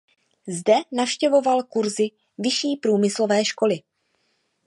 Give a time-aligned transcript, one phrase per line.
[0.47, 3.79] Zde navštěvoval kursy vyšší průmyslové školy.